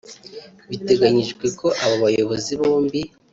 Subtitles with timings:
[0.69, 3.01] Biteganyijwe ko aba bayobozi bombi